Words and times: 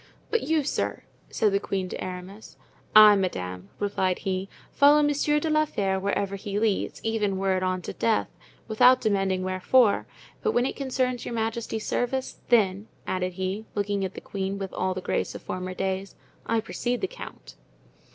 "But 0.31 0.41
you, 0.41 0.63
sir?" 0.63 1.03
said 1.29 1.51
the 1.51 1.59
queen 1.59 1.87
to 1.89 2.03
Aramis. 2.03 2.57
"I, 2.95 3.15
madame," 3.15 3.69
replied 3.77 4.17
he, 4.17 4.49
"follow 4.71 5.03
Monsieur 5.03 5.39
de 5.39 5.47
la 5.47 5.65
Fere 5.65 5.99
wherever 5.99 6.37
he 6.37 6.57
leads, 6.57 6.99
even 7.03 7.37
were 7.37 7.55
it 7.55 7.61
on 7.61 7.83
to 7.83 7.93
death, 7.93 8.27
without 8.67 8.99
demanding 8.99 9.43
wherefore; 9.43 10.07
but 10.41 10.53
when 10.53 10.65
it 10.65 10.75
concerns 10.75 11.23
your 11.23 11.35
majesty's 11.35 11.85
service, 11.85 12.39
then," 12.49 12.87
added 13.05 13.33
he, 13.33 13.67
looking 13.75 14.03
at 14.03 14.15
the 14.15 14.21
queen 14.21 14.57
with 14.57 14.73
all 14.73 14.95
the 14.95 15.01
grace 15.01 15.35
of 15.35 15.43
former 15.43 15.75
days, 15.75 16.15
"I 16.47 16.61
precede 16.61 17.01
the 17.01 17.07
count." 17.07 17.53